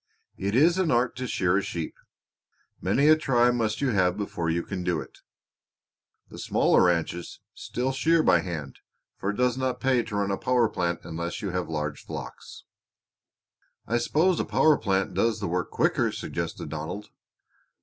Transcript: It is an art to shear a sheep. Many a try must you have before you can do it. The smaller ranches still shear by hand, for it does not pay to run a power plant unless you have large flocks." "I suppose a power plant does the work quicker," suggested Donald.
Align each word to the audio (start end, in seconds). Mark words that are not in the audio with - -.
It 0.39 0.55
is 0.55 0.79
an 0.79 0.89
art 0.89 1.15
to 1.17 1.27
shear 1.27 1.57
a 1.59 1.61
sheep. 1.61 1.93
Many 2.81 3.07
a 3.07 3.15
try 3.15 3.51
must 3.51 3.81
you 3.81 3.89
have 3.91 4.17
before 4.17 4.49
you 4.49 4.63
can 4.63 4.83
do 4.83 4.99
it. 4.99 5.19
The 6.29 6.39
smaller 6.39 6.85
ranches 6.85 7.39
still 7.53 7.91
shear 7.91 8.23
by 8.23 8.39
hand, 8.39 8.79
for 9.15 9.29
it 9.29 9.37
does 9.37 9.59
not 9.59 9.79
pay 9.79 10.01
to 10.01 10.15
run 10.15 10.31
a 10.31 10.37
power 10.39 10.67
plant 10.69 11.01
unless 11.03 11.43
you 11.43 11.51
have 11.51 11.69
large 11.69 12.03
flocks." 12.03 12.63
"I 13.85 13.99
suppose 13.99 14.39
a 14.39 14.43
power 14.43 14.75
plant 14.79 15.13
does 15.13 15.39
the 15.39 15.47
work 15.47 15.69
quicker," 15.69 16.11
suggested 16.11 16.69
Donald. 16.69 17.11